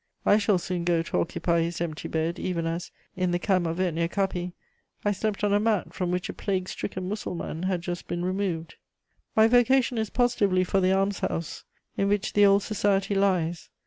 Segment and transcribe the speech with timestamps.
[0.25, 3.77] I shall soon go to occupy his empty bed, even as, in the camp of
[3.79, 4.53] Etnir Capi,
[5.05, 8.77] I slept on a mat from which a plague stricken Mussulman had just been removed.
[9.35, 11.65] My vocation is positively for the almshouse,
[11.97, 13.69] in which the old society lies.